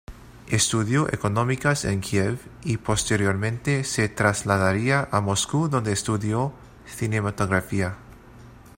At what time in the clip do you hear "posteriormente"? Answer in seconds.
2.77-3.83